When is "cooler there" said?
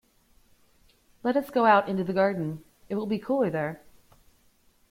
3.19-3.81